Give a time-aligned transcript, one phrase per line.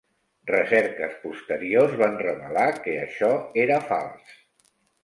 [0.51, 3.33] Recerques posteriors van revelar que això
[3.67, 4.35] era fals.